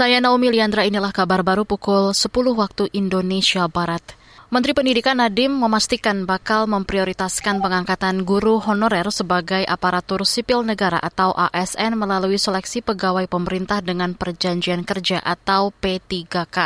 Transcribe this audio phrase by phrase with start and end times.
[0.00, 4.00] Saya Naomi Liandra, inilah kabar baru pukul 10 waktu Indonesia Barat.
[4.48, 12.00] Menteri Pendidikan Nadiem memastikan bakal memprioritaskan pengangkatan guru honorer sebagai aparatur sipil negara atau ASN
[12.00, 16.56] melalui seleksi pegawai pemerintah dengan perjanjian kerja atau P3K.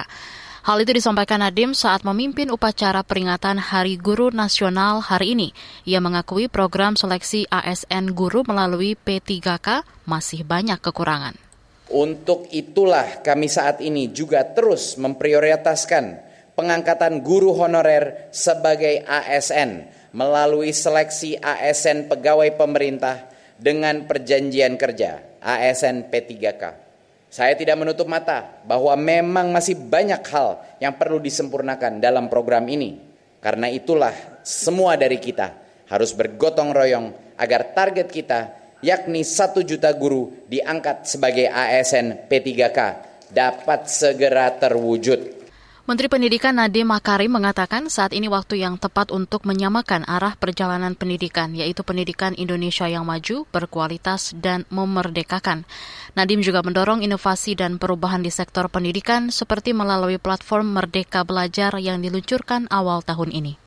[0.70, 5.50] Hal itu disampaikan Nadiem saat memimpin upacara peringatan Hari Guru Nasional hari ini.
[5.90, 11.34] Ia mengakui program seleksi ASN guru melalui P3K masih banyak kekurangan.
[11.92, 16.16] Untuk itulah kami saat ini juga terus memprioritaskan
[16.56, 19.84] pengangkatan guru honorer sebagai ASN
[20.16, 23.28] melalui seleksi ASN pegawai pemerintah
[23.60, 26.62] dengan perjanjian kerja ASN P3K.
[27.28, 32.96] Saya tidak menutup mata bahwa memang masih banyak hal yang perlu disempurnakan dalam program ini.
[33.42, 34.14] Karena itulah
[34.46, 35.52] semua dari kita
[35.90, 42.78] harus bergotong royong agar target kita yakni satu juta guru diangkat sebagai ASN P3K
[43.34, 45.34] dapat segera terwujud.
[45.84, 51.52] Menteri Pendidikan Nadiem Makarim mengatakan saat ini waktu yang tepat untuk menyamakan arah perjalanan pendidikan,
[51.52, 55.68] yaitu pendidikan Indonesia yang maju, berkualitas, dan memerdekakan.
[56.16, 62.00] Nadiem juga mendorong inovasi dan perubahan di sektor pendidikan seperti melalui platform Merdeka Belajar yang
[62.00, 63.63] diluncurkan awal tahun ini.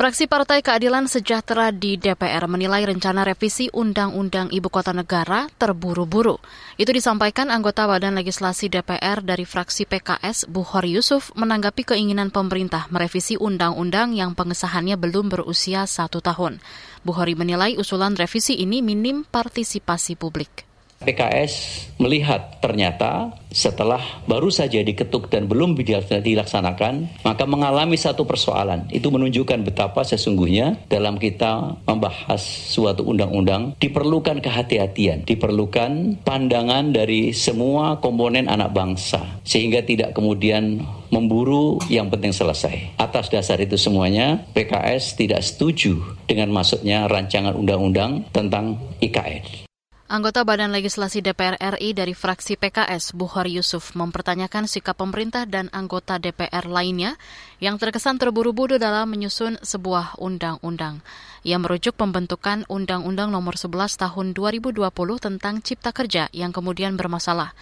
[0.00, 6.40] Fraksi Partai Keadilan Sejahtera di DPR menilai rencana revisi Undang-Undang Ibu Kota Negara terburu-buru.
[6.80, 13.36] Itu disampaikan anggota Badan Legislasi DPR dari fraksi PKS, Buhori Yusuf, menanggapi keinginan pemerintah merevisi
[13.36, 16.64] undang-undang yang pengesahannya belum berusia satu tahun.
[17.04, 20.69] Buhori menilai usulan revisi ini minim partisipasi publik.
[21.00, 28.84] PKS melihat ternyata setelah baru saja diketuk dan belum dilaksanakan, maka mengalami satu persoalan.
[28.92, 37.96] Itu menunjukkan betapa sesungguhnya dalam kita membahas suatu undang-undang diperlukan kehati-hatian, diperlukan pandangan dari semua
[38.04, 43.00] komponen anak bangsa, sehingga tidak kemudian memburu yang penting selesai.
[43.00, 45.96] Atas dasar itu semuanya, PKS tidak setuju
[46.28, 49.69] dengan masuknya rancangan undang-undang tentang IKN.
[50.10, 56.18] Anggota Badan Legislasi DPR RI dari fraksi PKS, Buhari Yusuf, mempertanyakan sikap pemerintah dan anggota
[56.18, 57.14] DPR lainnya
[57.62, 60.98] yang terkesan terburu-buru dalam menyusun sebuah undang-undang.
[61.46, 64.82] Ia merujuk pembentukan Undang-Undang Nomor 11 Tahun 2020
[65.22, 67.54] tentang Cipta Kerja yang kemudian bermasalah.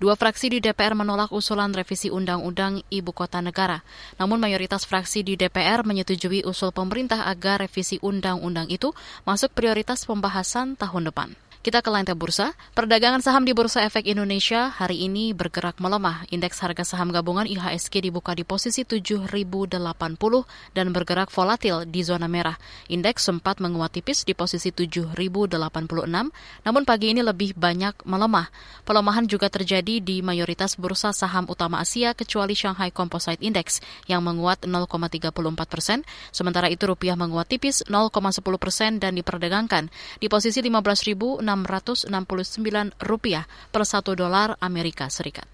[0.00, 3.84] Dua fraksi di DPR menolak usulan revisi Undang-Undang Ibu Kota Negara.
[4.16, 8.94] Namun mayoritas fraksi di DPR menyetujui usul pemerintah agar revisi Undang-Undang itu
[9.28, 11.36] masuk prioritas pembahasan tahun depan.
[11.62, 12.58] Kita ke lantai bursa.
[12.74, 16.26] Perdagangan saham di Bursa Efek Indonesia hari ini bergerak melemah.
[16.34, 19.30] Indeks harga saham gabungan IHSG dibuka di posisi 7.080
[20.74, 22.58] dan bergerak volatil di zona merah.
[22.90, 25.14] Indeks sempat menguat tipis di posisi 7.086,
[26.66, 28.50] namun pagi ini lebih banyak melemah.
[28.82, 34.64] Pelemahan juga terjadi di mayoritas bursa saham utama Asia kecuali Shanghai Composite Index yang menguat
[34.64, 35.34] 0,34
[35.68, 41.44] persen, sementara itu rupiah menguat tipis 0,10 persen dan diperdagangkan di posisi 15.000
[43.04, 45.51] rupiah per satu dolar Amerika Serikat.